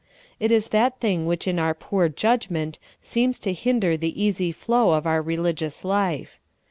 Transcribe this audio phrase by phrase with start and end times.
[0.39, 4.93] It is that thing which in our poor judgment seems to hinder the easy flow
[4.93, 6.39] of our religious life.